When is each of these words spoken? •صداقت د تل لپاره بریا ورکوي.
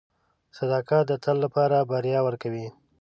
•صداقت 0.57 1.03
د 1.07 1.13
تل 1.23 1.37
لپاره 1.45 1.87
بریا 1.91 2.19
ورکوي. 2.27 2.67